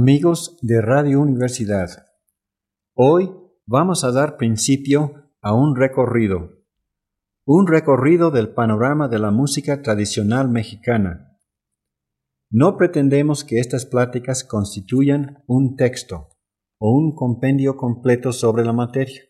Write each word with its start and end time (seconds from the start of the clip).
Amigos 0.00 0.56
de 0.62 0.80
Radio 0.80 1.20
Universidad, 1.20 2.06
hoy 2.94 3.32
vamos 3.66 4.04
a 4.04 4.12
dar 4.12 4.36
principio 4.36 5.32
a 5.42 5.54
un 5.54 5.74
recorrido, 5.74 6.50
un 7.44 7.66
recorrido 7.66 8.30
del 8.30 8.50
panorama 8.50 9.08
de 9.08 9.18
la 9.18 9.32
música 9.32 9.82
tradicional 9.82 10.48
mexicana. 10.48 11.40
No 12.48 12.76
pretendemos 12.76 13.42
que 13.42 13.58
estas 13.58 13.86
pláticas 13.86 14.44
constituyan 14.44 15.42
un 15.48 15.74
texto 15.74 16.28
o 16.78 16.92
un 16.92 17.16
compendio 17.16 17.76
completo 17.76 18.32
sobre 18.32 18.64
la 18.64 18.72
materia. 18.72 19.22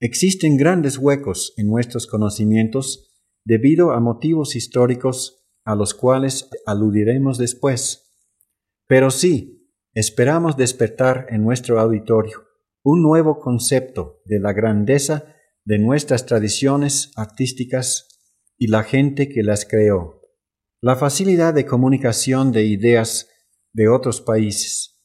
Existen 0.00 0.56
grandes 0.56 0.96
huecos 0.96 1.52
en 1.58 1.68
nuestros 1.68 2.06
conocimientos 2.06 3.14
debido 3.44 3.90
a 3.90 4.00
motivos 4.00 4.56
históricos 4.56 5.44
a 5.66 5.74
los 5.74 5.92
cuales 5.92 6.48
aludiremos 6.64 7.36
después 7.36 8.06
pero 8.88 9.10
sí, 9.10 9.57
esperamos 9.98 10.56
despertar 10.56 11.26
en 11.28 11.42
nuestro 11.42 11.80
auditorio 11.80 12.44
un 12.84 13.02
nuevo 13.02 13.40
concepto 13.40 14.22
de 14.26 14.38
la 14.38 14.52
grandeza 14.52 15.34
de 15.64 15.80
nuestras 15.80 16.24
tradiciones 16.24 17.10
artísticas 17.16 18.06
y 18.56 18.68
la 18.68 18.84
gente 18.84 19.28
que 19.28 19.42
las 19.42 19.64
creó, 19.64 20.22
la 20.80 20.94
facilidad 20.94 21.52
de 21.52 21.66
comunicación 21.66 22.52
de 22.52 22.64
ideas 22.66 23.28
de 23.72 23.88
otros 23.88 24.20
países, 24.20 25.04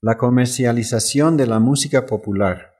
la 0.00 0.16
comercialización 0.16 1.36
de 1.36 1.48
la 1.48 1.58
música 1.58 2.06
popular 2.06 2.74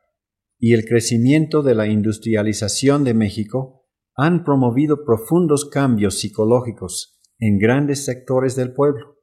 y 0.60 0.74
el 0.74 0.84
crecimiento 0.84 1.64
de 1.64 1.74
la 1.74 1.88
industrialización 1.88 3.02
de 3.02 3.14
México 3.14 3.88
han 4.14 4.44
promovido 4.44 5.04
profundos 5.04 5.68
cambios 5.68 6.20
psicológicos 6.20 7.20
en 7.40 7.58
grandes 7.58 8.04
sectores 8.04 8.54
del 8.54 8.72
pueblo 8.72 9.21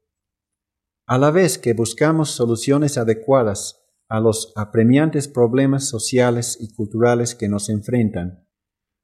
a 1.10 1.18
la 1.18 1.32
vez 1.32 1.58
que 1.58 1.74
buscamos 1.74 2.30
soluciones 2.30 3.00
adecuadas 3.00 3.84
a 4.10 4.20
los 4.20 4.54
apremiantes 4.56 5.28
problemas 5.28 5.90
sociales 5.90 6.56
y 6.62 6.72
culturales 6.76 7.34
que 7.34 7.50
nos 7.50 7.70
enfrentan, 7.70 8.48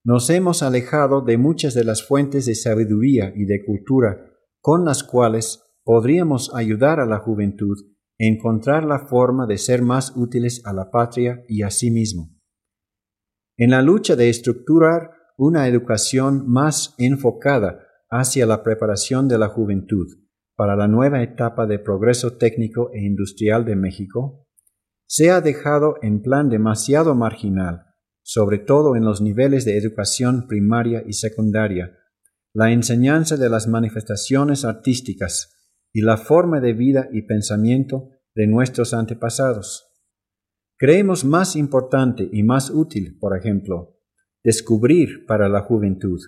nos 0.04 0.30
hemos 0.30 0.62
alejado 0.62 1.22
de 1.22 1.40
muchas 1.40 1.74
de 1.74 1.84
las 1.84 2.06
fuentes 2.08 2.46
de 2.46 2.54
sabiduría 2.54 3.34
y 3.36 3.46
de 3.46 3.66
cultura 3.66 4.24
con 4.62 4.86
las 4.86 5.04
cuales 5.04 5.64
podríamos 5.84 6.54
ayudar 6.54 7.00
a 7.00 7.08
la 7.08 7.18
juventud 7.18 7.76
a 8.20 8.24
encontrar 8.24 8.84
la 8.84 9.08
forma 9.08 9.48
de 9.48 9.58
ser 9.58 9.82
más 9.82 10.16
útiles 10.16 10.62
a 10.64 10.74
la 10.74 10.92
patria 10.92 11.44
y 11.48 11.64
a 11.64 11.72
sí 11.72 11.90
mismo. 11.90 12.30
En 13.58 13.72
la 13.72 13.82
lucha 13.82 14.16
de 14.16 14.30
estructurar 14.30 15.10
una 15.40 15.68
educación 15.68 16.48
más 16.48 16.94
enfocada 17.00 17.80
hacia 18.12 18.46
la 18.46 18.62
preparación 18.62 19.28
de 19.28 19.40
la 19.40 19.48
juventud, 19.48 20.25
para 20.56 20.76
la 20.76 20.88
nueva 20.88 21.22
etapa 21.22 21.66
de 21.66 21.80
progreso 21.80 22.38
técnico 22.38 22.92
e 22.94 23.06
industrial 23.06 23.66
de 23.66 23.76
México, 23.76 24.48
se 25.08 25.30
ha 25.30 25.42
dejado 25.42 25.96
en 26.02 26.22
plan 26.22 26.50
demasiado 26.50 27.14
marginal, 27.14 27.86
sobre 28.24 28.58
todo 28.58 28.96
en 28.96 29.04
los 29.04 29.22
niveles 29.22 29.66
de 29.66 29.78
educación 29.78 30.48
primaria 30.48 31.04
y 31.06 31.14
secundaria, 31.14 31.98
la 32.54 32.72
enseñanza 32.72 33.38
de 33.38 33.50
las 33.50 33.68
manifestaciones 33.68 34.66
artísticas 34.66 35.52
y 35.94 36.02
la 36.02 36.18
forma 36.18 36.60
de 36.62 36.74
vida 36.74 37.10
y 37.12 37.24
pensamiento 37.24 38.10
de 38.34 38.48
nuestros 38.48 38.94
antepasados. 38.94 39.92
Creemos 40.78 41.24
más 41.24 41.56
importante 41.56 42.28
y 42.32 42.44
más 42.44 42.70
útil, 42.70 43.18
por 43.20 43.38
ejemplo, 43.38 43.98
descubrir 44.44 45.26
para 45.26 45.50
la 45.50 45.62
juventud 45.62 46.20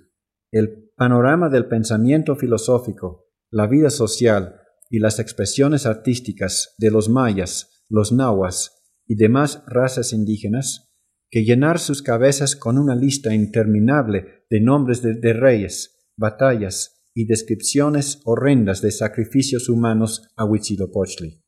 el 0.52 0.92
panorama 0.96 1.50
del 1.50 1.68
pensamiento 1.68 2.36
filosófico 2.36 3.27
la 3.50 3.68
vida 3.68 3.90
social 3.90 4.62
y 4.90 5.00
las 5.00 5.20
expresiones 5.20 5.86
artísticas 5.86 6.76
de 6.78 6.92
los 6.92 7.10
mayas, 7.10 7.84
los 7.90 8.12
nahuas 8.12 8.84
y 9.06 9.16
demás 9.16 9.64
razas 9.68 10.14
indígenas, 10.14 10.94
que 11.30 11.44
llenar 11.44 11.80
sus 11.80 12.02
cabezas 12.02 12.56
con 12.56 12.78
una 12.78 12.96
lista 12.96 13.34
interminable 13.34 14.46
de 14.50 14.62
nombres 14.62 15.02
de, 15.02 15.34
reyes, 15.34 16.10
batallas 16.18 17.10
y 17.14 17.26
descripciones 17.26 18.22
horrendas 18.26 18.82
de 18.82 18.92
sacrificios 18.92 19.70
humanos 19.70 20.30
a 20.36 20.46
Huitzilopochtli. 20.46 21.44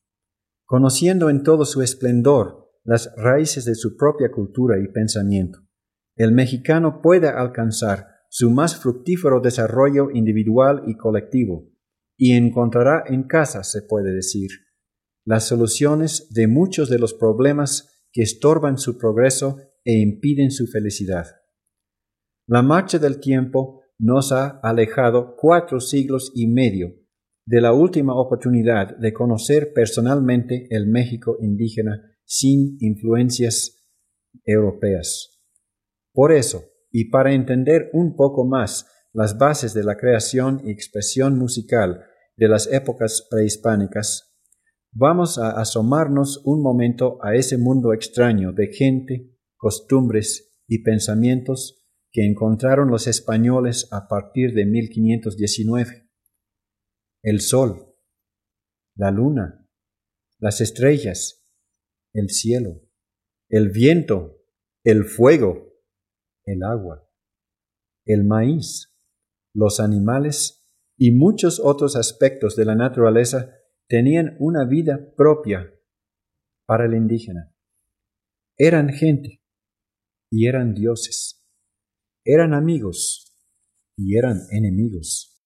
Conociendo 0.65 1.29
en 1.29 1.43
todo 1.43 1.65
su 1.65 1.81
esplendor 1.81 2.71
las 2.83 3.13
raíces 3.15 3.65
de 3.65 3.75
su 3.75 3.95
propia 3.95 4.31
cultura 4.31 4.79
y 4.79 4.87
pensamiento, 4.87 5.59
el 6.15 6.33
mexicano 6.33 7.01
puede 7.01 7.29
alcanzar 7.29 8.07
su 8.29 8.51
más 8.51 8.75
fructífero 8.75 9.39
desarrollo 9.39 10.11
individual 10.11 10.83
y 10.85 10.95
colectivo, 10.95 11.71
y 12.21 12.33
encontrará 12.33 13.05
en 13.07 13.23
casa, 13.23 13.63
se 13.63 13.81
puede 13.81 14.13
decir, 14.13 14.49
las 15.25 15.47
soluciones 15.47 16.27
de 16.31 16.47
muchos 16.47 16.89
de 16.89 16.99
los 16.99 17.13
problemas 17.13 18.03
que 18.11 18.21
estorban 18.21 18.77
su 18.77 18.97
progreso 18.97 19.57
e 19.85 19.93
impiden 20.01 20.51
su 20.51 20.67
felicidad. 20.67 21.27
La 22.45 22.61
marcha 22.61 22.99
del 22.99 23.21
tiempo 23.21 23.83
nos 23.97 24.33
ha 24.33 24.59
alejado 24.61 25.37
cuatro 25.37 25.79
siglos 25.79 26.33
y 26.35 26.47
medio 26.47 26.93
de 27.45 27.61
la 27.61 27.71
última 27.71 28.13
oportunidad 28.19 28.97
de 28.97 29.13
conocer 29.13 29.71
personalmente 29.73 30.67
el 30.71 30.87
México 30.87 31.37
indígena 31.39 32.17
sin 32.25 32.75
influencias 32.81 33.87
europeas. 34.43 35.39
Por 36.11 36.33
eso, 36.33 36.63
y 36.91 37.09
para 37.09 37.33
entender 37.33 37.89
un 37.93 38.17
poco 38.17 38.45
más 38.45 38.87
las 39.13 39.37
bases 39.37 39.73
de 39.73 39.83
la 39.83 39.95
creación 39.95 40.61
y 40.65 40.71
expresión 40.71 41.37
musical 41.37 42.08
de 42.39 42.47
las 42.47 42.71
épocas 42.71 43.27
prehispánicas, 43.29 44.33
vamos 44.93 45.37
a 45.37 45.59
asomarnos 45.59 46.41
un 46.45 46.63
momento 46.63 47.17
a 47.21 47.35
ese 47.35 47.57
mundo 47.57 47.93
extraño 47.93 48.53
de 48.53 48.67
gente, 48.67 49.37
costumbres 49.57 50.55
y 50.65 50.81
pensamientos 50.81 51.85
que 52.13 52.25
encontraron 52.25 52.89
los 52.89 53.07
españoles 53.07 53.89
a 53.91 54.07
partir 54.07 54.53
de 54.53 54.65
1519. 54.65 56.09
El 57.23 57.41
sol, 57.41 57.93
la 58.95 59.11
luna, 59.11 59.67
las 60.39 60.61
estrellas, 60.61 61.45
el 62.13 62.29
cielo, 62.29 62.81
el 63.49 63.69
viento, 63.69 64.37
el 64.85 65.03
fuego, 65.03 65.73
el 66.45 66.63
agua, 66.63 67.05
el 68.05 68.23
maíz, 68.23 68.95
los 69.53 69.81
animales 69.81 70.58
y 70.99 71.11
muchos 71.11 71.61
otros 71.63 71.95
aspectos 71.95 72.57
de 72.57 72.65
la 72.65 72.75
naturaleza 72.75 73.55
tenían 73.87 74.35
una 74.37 74.65
vida 74.65 74.99
propia 75.15 75.73
para 76.67 76.85
el 76.85 76.93
indígena. 76.93 77.55
Eran 78.57 78.89
gente 78.89 79.41
y 80.29 80.47
eran 80.47 80.73
dioses. 80.73 81.41
Eran 82.25 82.53
amigos 82.53 83.33
y 83.97 84.17
eran 84.17 84.41
enemigos. 84.51 85.41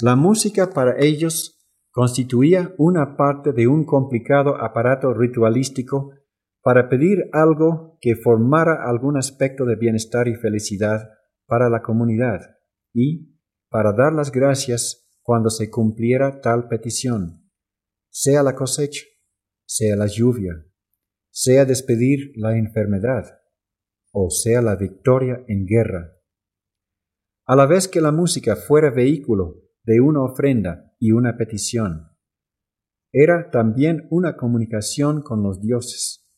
La 0.00 0.14
música 0.14 0.70
para 0.70 0.94
ellos 1.04 1.68
constituía 1.90 2.72
una 2.78 3.16
parte 3.16 3.52
de 3.52 3.66
un 3.66 3.84
complicado 3.84 4.62
aparato 4.62 5.12
ritualístico 5.12 6.12
para 6.62 6.88
pedir 6.88 7.24
algo 7.32 7.98
que 8.00 8.14
formara 8.14 8.88
algún 8.88 9.18
aspecto 9.18 9.64
de 9.64 9.74
bienestar 9.74 10.28
y 10.28 10.36
felicidad 10.36 11.00
para 11.46 11.68
la 11.68 11.82
comunidad 11.82 12.38
y, 12.94 13.31
para 13.72 13.94
dar 13.94 14.12
las 14.12 14.30
gracias 14.30 15.08
cuando 15.22 15.48
se 15.48 15.70
cumpliera 15.70 16.42
tal 16.42 16.68
petición, 16.68 17.50
sea 18.10 18.42
la 18.42 18.54
cosecha, 18.54 19.02
sea 19.64 19.96
la 19.96 20.06
lluvia, 20.06 20.66
sea 21.30 21.64
despedir 21.64 22.32
la 22.36 22.58
enfermedad, 22.58 23.40
o 24.12 24.28
sea 24.28 24.60
la 24.60 24.76
victoria 24.76 25.42
en 25.48 25.64
guerra. 25.64 26.12
A 27.46 27.56
la 27.56 27.64
vez 27.64 27.88
que 27.88 28.02
la 28.02 28.12
música 28.12 28.56
fuera 28.56 28.90
vehículo 28.90 29.62
de 29.84 30.00
una 30.00 30.22
ofrenda 30.22 30.94
y 30.98 31.12
una 31.12 31.38
petición, 31.38 32.10
era 33.10 33.50
también 33.50 34.06
una 34.10 34.36
comunicación 34.36 35.22
con 35.22 35.42
los 35.42 35.62
dioses, 35.62 36.30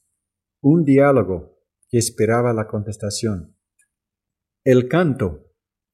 un 0.62 0.84
diálogo 0.84 1.58
que 1.88 1.98
esperaba 1.98 2.52
la 2.52 2.68
contestación. 2.68 3.56
El 4.62 4.88
canto 4.88 5.43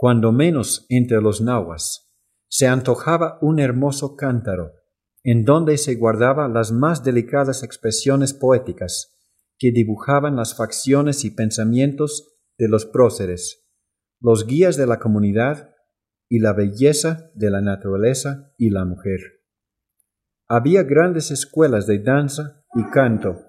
cuando 0.00 0.32
menos 0.32 0.86
entre 0.88 1.20
los 1.20 1.42
nahuas, 1.42 2.10
se 2.48 2.66
antojaba 2.66 3.36
un 3.42 3.60
hermoso 3.60 4.16
cántaro, 4.16 4.72
en 5.22 5.44
donde 5.44 5.76
se 5.76 5.96
guardaban 5.96 6.54
las 6.54 6.72
más 6.72 7.04
delicadas 7.04 7.62
expresiones 7.62 8.32
poéticas 8.32 9.14
que 9.58 9.72
dibujaban 9.72 10.36
las 10.36 10.56
facciones 10.56 11.26
y 11.26 11.32
pensamientos 11.32 12.32
de 12.56 12.68
los 12.68 12.86
próceres, 12.86 13.68
los 14.22 14.46
guías 14.46 14.78
de 14.78 14.86
la 14.86 14.98
comunidad 14.98 15.74
y 16.30 16.38
la 16.38 16.54
belleza 16.54 17.30
de 17.34 17.50
la 17.50 17.60
naturaleza 17.60 18.54
y 18.56 18.70
la 18.70 18.86
mujer. 18.86 19.20
Había 20.48 20.82
grandes 20.82 21.30
escuelas 21.30 21.86
de 21.86 21.98
danza 21.98 22.64
y 22.74 22.88
canto, 22.88 23.42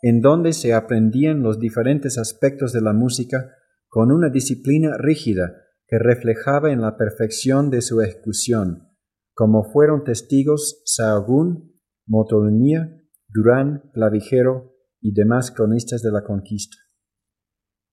en 0.00 0.22
donde 0.22 0.54
se 0.54 0.72
aprendían 0.72 1.42
los 1.42 1.60
diferentes 1.60 2.16
aspectos 2.16 2.72
de 2.72 2.80
la 2.80 2.94
música 2.94 3.50
con 3.88 4.10
una 4.10 4.30
disciplina 4.30 4.96
rígida 4.96 5.66
que 5.88 5.98
reflejaba 5.98 6.70
en 6.70 6.82
la 6.82 6.96
perfección 6.96 7.70
de 7.70 7.80
su 7.80 8.02
ejecución, 8.02 8.88
como 9.34 9.64
fueron 9.64 10.04
testigos 10.04 10.82
Sahagún, 10.84 11.74
Motolinía, 12.06 12.94
Durán, 13.28 13.90
Clavijero 13.94 14.74
y 15.00 15.14
demás 15.14 15.50
cronistas 15.50 16.02
de 16.02 16.12
la 16.12 16.22
conquista. 16.24 16.76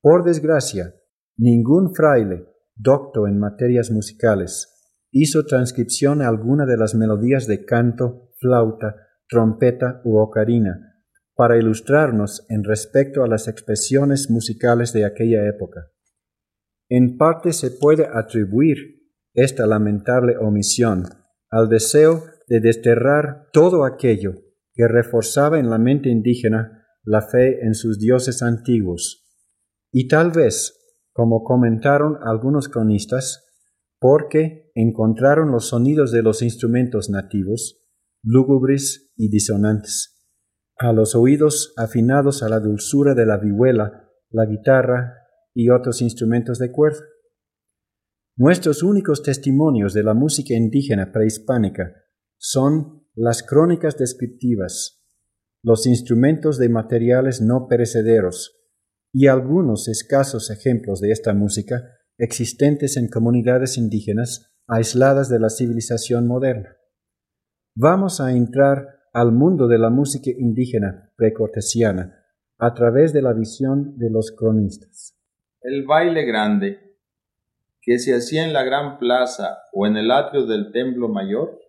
Por 0.02 0.24
desgracia, 0.24 0.94
ningún 1.38 1.96
fraile, 1.96 2.46
docto 2.76 3.28
en 3.28 3.40
materias 3.40 3.90
musicales, 3.92 4.72
hizo 5.12 5.46
transcripción 5.46 6.22
alguna 6.22 6.66
de 6.66 6.78
las 6.78 6.96
melodías 6.96 7.48
de 7.48 7.64
canto, 7.64 8.32
flauta, 8.40 8.96
trompeta 9.30 10.02
u 10.04 10.18
ocarina, 10.18 11.02
para 11.34 11.58
ilustrarnos 11.58 12.46
en 12.50 12.64
respecto 12.64 13.24
a 13.24 13.28
las 13.28 13.48
expresiones 13.48 14.30
musicales 14.30 14.92
de 14.92 15.06
aquella 15.06 15.48
época. 15.48 15.92
En 16.90 17.18
parte 17.18 17.52
se 17.52 17.72
puede 17.72 18.08
atribuir 18.12 18.78
esta 19.34 19.66
lamentable 19.66 20.38
omisión 20.38 21.04
al 21.50 21.70
deseo 21.70 22.24
de 22.48 22.60
desterrar 22.60 23.48
todo 23.52 23.86
aquello 23.86 24.34
que 24.74 24.88
reforzaba 24.88 25.60
en 25.60 25.70
la 25.70 25.78
mente 25.78 26.10
indígena 26.10 26.86
la 27.04 27.22
fe 27.22 27.66
en 27.66 27.76
sus 27.76 28.00
dioses 28.00 28.42
antiguos, 28.42 29.26
y 29.92 30.08
tal 30.08 30.32
vez, 30.32 30.78
como 31.14 31.44
comentaron 31.44 32.18
algunos 32.24 32.68
cronistas, 32.68 33.46
porque 34.00 34.72
encontraron 34.76 35.52
los 35.52 35.70
sonidos 35.70 36.12
de 36.12 36.22
los 36.22 36.42
instrumentos 36.42 37.10
nativos, 37.10 37.82
lúgubres 38.22 39.14
y 39.16 39.30
disonantes. 39.30 40.28
A 40.78 40.92
los 40.92 41.16
oídos 41.16 41.74
afinados 41.78 42.44
a 42.44 42.50
la 42.50 42.60
dulzura 42.60 43.14
de 43.14 43.26
la 43.26 43.38
vihuela, 43.38 44.10
la 44.30 44.46
guitarra 44.46 45.25
y 45.56 45.70
otros 45.70 46.02
instrumentos 46.02 46.60
de 46.60 46.72
cuerda. 46.72 47.00
Nuestros 48.38 48.84
únicos 48.84 49.24
testimonios 49.24 49.94
de 49.94 50.04
la 50.04 50.14
música 50.14 50.54
indígena 50.54 51.12
prehispánica 51.12 51.96
son 52.38 53.08
las 53.16 53.42
crónicas 53.42 53.98
descriptivas, 53.98 55.02
los 55.64 55.88
instrumentos 55.88 56.60
de 56.60 56.68
materiales 56.68 57.42
no 57.42 57.68
perecederos 57.68 58.62
y 59.14 59.28
algunos 59.28 59.88
escasos 59.88 60.52
ejemplos 60.52 61.00
de 61.00 61.12
esta 61.12 61.34
música 61.34 61.82
existentes 62.18 62.98
en 62.98 63.08
comunidades 63.08 63.78
indígenas 63.78 64.54
aisladas 64.68 65.30
de 65.30 65.40
la 65.40 65.50
civilización 65.50 66.28
moderna. 66.28 66.76
Vamos 67.76 68.20
a 68.20 68.34
entrar 68.34 69.00
al 69.14 69.32
mundo 69.32 69.68
de 69.68 69.78
la 69.78 69.90
música 69.90 70.30
indígena 70.30 71.14
precortesiana 71.16 72.26
a 72.58 72.74
través 72.74 73.14
de 73.14 73.22
la 73.22 73.34
visión 73.34 73.98
de 73.98 74.10
los 74.10 74.32
cronistas. 74.32 75.16
El 75.68 75.86
baile 75.86 76.26
grande, 76.26 76.96
que 77.82 77.98
se 77.98 78.16
hacía 78.16 78.44
en 78.44 78.54
la 78.54 78.64
gran 78.64 79.00
plaza 79.00 79.60
o 79.74 79.88
en 79.88 79.98
el 79.98 80.12
atrio 80.12 80.46
del 80.46 80.72
templo 80.72 81.10
mayor, 81.10 81.60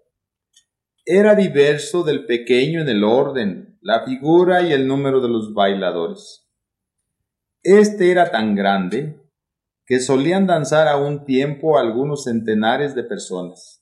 era 1.05 1.35
diverso 1.35 2.03
del 2.03 2.27
pequeño 2.27 2.83
en 2.83 2.89
el 2.89 3.05
orden, 3.05 3.79
la 3.81 4.05
figura 4.05 4.63
y 4.63 4.73
el 4.73 4.87
número 4.87 5.21
de 5.21 5.29
los 5.29 5.55
bailadores. 5.55 6.47
Este 7.63 8.11
era 8.11 8.31
tan 8.31 8.55
grande 8.55 9.21
que 9.87 10.01
solían 10.01 10.47
danzar 10.47 10.89
a 10.89 10.97
un 10.97 11.25
tiempo 11.25 11.79
algunos 11.79 12.25
centenares 12.25 12.95
de 12.95 13.05
personas 13.05 13.77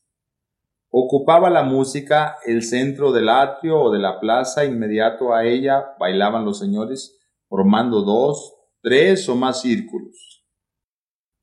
Ocupaba 0.96 1.50
la 1.50 1.64
música 1.64 2.36
el 2.46 2.62
centro 2.62 3.10
del 3.10 3.28
atrio 3.28 3.80
o 3.80 3.90
de 3.90 3.98
la 3.98 4.20
plaza, 4.20 4.64
inmediato 4.64 5.34
a 5.34 5.44
ella 5.44 5.96
bailaban 5.98 6.44
los 6.44 6.60
señores, 6.60 7.18
formando 7.48 8.02
dos, 8.02 8.53
tres 8.84 9.26
o 9.30 9.34
más 9.34 9.62
círculos, 9.62 10.44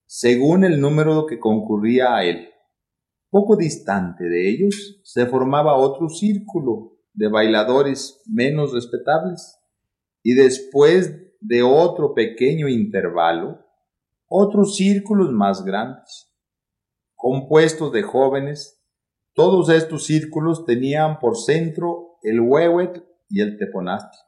según 0.05 0.63
el 0.63 0.79
número 0.79 1.25
que 1.25 1.39
concurría 1.39 2.15
a 2.15 2.23
él. 2.23 2.47
Poco 3.31 3.57
distante 3.57 4.25
de 4.25 4.49
ellos 4.49 5.01
se 5.03 5.25
formaba 5.25 5.75
otro 5.75 6.07
círculo 6.07 6.99
de 7.13 7.29
bailadores 7.29 8.21
menos 8.27 8.73
respetables, 8.73 9.57
y 10.21 10.35
después 10.35 11.13
de 11.39 11.63
otro 11.63 12.13
pequeño 12.13 12.67
intervalo, 12.67 13.65
otros 14.27 14.75
círculos 14.75 15.31
más 15.31 15.65
grandes, 15.65 16.31
compuestos 17.15 17.91
de 17.91 18.03
jóvenes 18.03 18.81
todos 19.33 19.69
estos 19.69 20.05
círculos 20.05 20.65
tenían 20.65 21.17
por 21.19 21.37
centro 21.37 22.17
el 22.21 22.41
huehuet 22.41 23.01
y 23.29 23.41
el 23.41 23.57
teponaztli. 23.57 24.19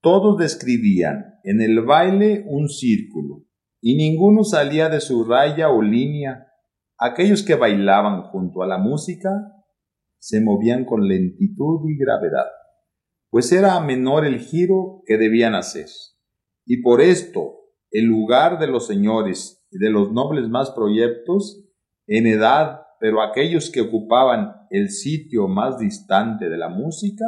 Todos 0.00 0.38
describían 0.38 1.40
en 1.44 1.60
el 1.60 1.82
baile 1.82 2.44
un 2.46 2.68
círculo, 2.68 3.44
y 3.80 3.96
ninguno 3.96 4.44
salía 4.44 4.88
de 4.88 5.00
su 5.00 5.24
raya 5.24 5.70
o 5.70 5.82
línea. 5.82 6.46
Aquellos 6.98 7.42
que 7.42 7.54
bailaban 7.54 8.22
junto 8.24 8.62
a 8.62 8.66
la 8.66 8.78
música 8.78 9.30
se 10.18 10.40
movían 10.40 10.84
con 10.84 11.08
lentitud 11.08 11.88
y 11.88 11.96
gravedad, 11.98 12.46
pues 13.30 13.52
era 13.52 13.80
menor 13.80 14.26
el 14.26 14.38
giro 14.40 15.02
que 15.06 15.16
debían 15.16 15.54
hacer. 15.54 15.86
Y 16.66 16.82
por 16.82 17.00
esto, 17.00 17.54
el 17.90 18.04
lugar 18.04 18.58
de 18.58 18.66
los 18.66 18.86
señores 18.86 19.66
y 19.70 19.78
de 19.78 19.90
los 19.90 20.12
nobles 20.12 20.48
más 20.48 20.70
proyectos, 20.70 21.64
en 22.06 22.26
edad 22.26 22.80
pero 23.00 23.22
aquellos 23.22 23.70
que 23.70 23.80
ocupaban 23.80 24.52
el 24.68 24.90
sitio 24.90 25.48
más 25.48 25.78
distante 25.78 26.50
de 26.50 26.58
la 26.58 26.68
música 26.68 27.24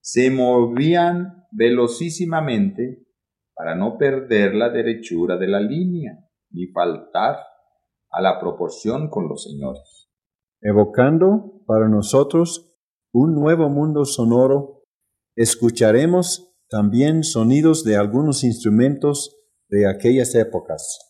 se 0.00 0.30
movían 0.30 1.39
velocísimamente 1.52 3.06
para 3.54 3.74
no 3.74 3.98
perder 3.98 4.54
la 4.54 4.70
derechura 4.70 5.36
de 5.36 5.48
la 5.48 5.60
línea 5.60 6.18
ni 6.50 6.66
faltar 6.68 7.36
a 8.10 8.20
la 8.20 8.40
proporción 8.40 9.08
con 9.08 9.28
los 9.28 9.44
señores. 9.44 10.08
Evocando 10.60 11.62
para 11.66 11.88
nosotros 11.88 12.74
un 13.12 13.34
nuevo 13.34 13.68
mundo 13.68 14.04
sonoro, 14.04 14.84
escucharemos 15.36 16.54
también 16.68 17.24
sonidos 17.24 17.84
de 17.84 17.96
algunos 17.96 18.44
instrumentos 18.44 19.36
de 19.68 19.88
aquellas 19.88 20.34
épocas. 20.34 21.09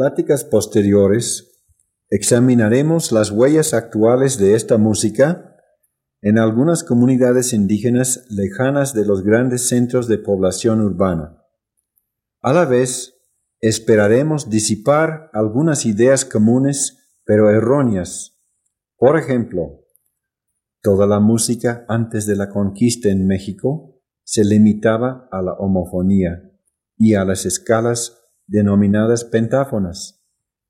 Pláticas 0.00 0.44
posteriores 0.44 1.62
examinaremos 2.08 3.12
las 3.12 3.30
huellas 3.30 3.74
actuales 3.74 4.38
de 4.38 4.54
esta 4.54 4.78
música 4.78 5.58
en 6.22 6.38
algunas 6.38 6.84
comunidades 6.84 7.52
indígenas 7.52 8.24
lejanas 8.30 8.94
de 8.94 9.04
los 9.04 9.22
grandes 9.22 9.68
centros 9.68 10.08
de 10.08 10.16
población 10.16 10.80
urbana. 10.80 11.44
A 12.40 12.54
la 12.54 12.64
vez, 12.64 13.12
esperaremos 13.60 14.48
disipar 14.48 15.28
algunas 15.34 15.84
ideas 15.84 16.24
comunes 16.24 17.12
pero 17.26 17.50
erróneas. 17.50 18.40
Por 18.96 19.18
ejemplo, 19.18 19.84
toda 20.80 21.06
la 21.06 21.20
música 21.20 21.84
antes 21.88 22.24
de 22.24 22.36
la 22.36 22.48
conquista 22.48 23.10
en 23.10 23.26
México 23.26 24.00
se 24.24 24.46
limitaba 24.46 25.28
a 25.30 25.42
la 25.42 25.52
homofonía 25.52 26.50
y 26.96 27.16
a 27.16 27.26
las 27.26 27.44
escalas 27.44 28.19
denominadas 28.50 29.24
pentáfonas, 29.24 30.20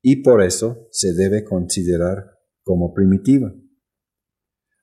y 0.02 0.22
por 0.22 0.42
eso 0.42 0.86
se 0.90 1.14
debe 1.14 1.44
considerar 1.44 2.38
como 2.62 2.92
primitiva. 2.92 3.52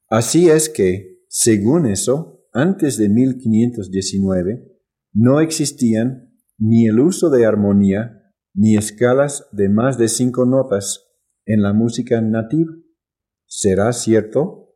Así 0.09 0.49
es 0.49 0.67
que, 0.67 1.21
según 1.29 1.85
eso, 1.85 2.45
antes 2.53 2.97
de 2.97 3.09
1519, 3.09 4.79
no 5.13 5.39
existían 5.41 6.33
ni 6.57 6.87
el 6.87 6.99
uso 6.99 7.29
de 7.29 7.45
armonía 7.45 8.33
ni 8.53 8.75
escalas 8.75 9.47
de 9.51 9.69
más 9.69 9.97
de 9.99 10.07
cinco 10.07 10.45
notas 10.45 11.07
en 11.45 11.61
la 11.61 11.73
música 11.73 12.19
nativa. 12.21 12.73
¿Será 13.45 13.93
cierto? 13.93 14.66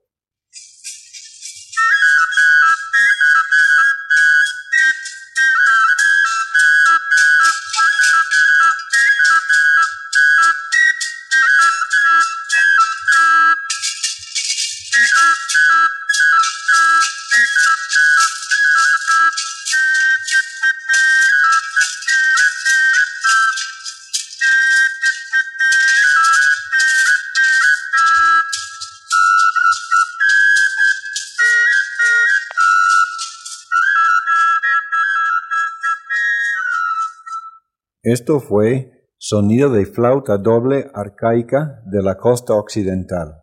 Esto 38.03 38.39
fue 38.39 39.05
sonido 39.19 39.69
de 39.69 39.85
flauta 39.85 40.39
doble 40.39 40.89
arcaica 40.95 41.81
de 41.85 42.01
la 42.01 42.17
costa 42.17 42.55
occidental. 42.55 43.40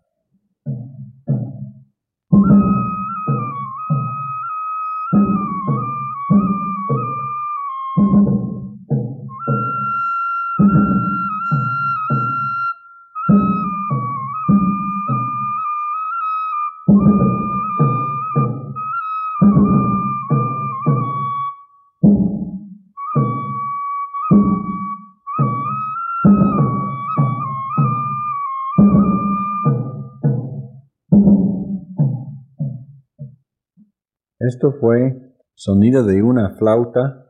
Esto 34.49 34.73
fue 34.81 35.37
sonido 35.55 36.05
de 36.05 36.23
una 36.23 36.57
flauta 36.57 37.27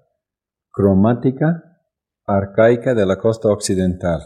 cromática 0.70 1.64
arcaica 2.25 2.94
de 2.94 3.06
la 3.06 3.18
costa 3.18 3.48
occidental. 3.48 4.20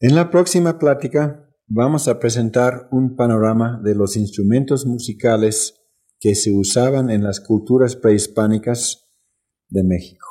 En 0.00 0.14
la 0.14 0.28
próxima 0.28 0.78
plática 0.78 1.48
vamos 1.66 2.08
a 2.08 2.18
presentar 2.18 2.88
un 2.90 3.16
panorama 3.16 3.80
de 3.82 3.94
los 3.94 4.18
instrumentos 4.18 4.84
musicales 4.84 5.82
que 6.20 6.34
se 6.34 6.52
usaban 6.52 7.08
en 7.08 7.24
las 7.24 7.40
culturas 7.40 7.96
prehispánicas 7.96 9.10
de 9.70 9.82
México, 9.82 10.26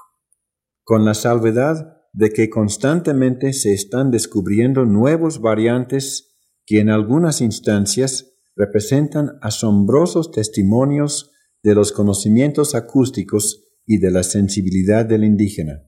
con 0.84 1.06
la 1.06 1.16
salvedad 1.16 2.04
de 2.14 2.30
que 2.30 2.52
constantemente 2.52 3.52
se 3.52 3.74
están 3.74 4.12
descubriendo 4.12 4.86
nuevos 4.86 5.42
variantes 5.42 6.38
que 6.68 6.82
en 6.82 6.92
algunas 6.92 7.42
instancias 7.42 8.32
representan 8.56 9.40
asombrosos 9.42 10.30
testimonios 10.30 11.32
de 11.66 11.74
los 11.74 11.92
conocimientos 11.92 12.76
acústicos 12.76 13.66
y 13.88 13.98
de 13.98 14.12
la 14.12 14.22
sensibilidad 14.22 15.04
del 15.04 15.24
indígena. 15.24 15.82